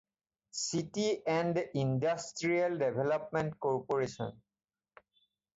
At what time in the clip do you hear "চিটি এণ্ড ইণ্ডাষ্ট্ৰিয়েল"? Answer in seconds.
0.59-2.81